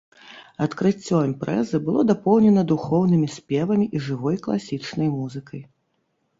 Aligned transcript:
Адкрыццё 0.65 1.19
імпрэзы 1.29 1.81
было 1.89 2.01
дапоўнена 2.13 2.65
духоўнымі 2.73 3.31
спевамі 3.37 3.85
і 3.95 4.05
жывой 4.09 4.43
класічнай 4.49 5.07
музыкай. 5.17 5.61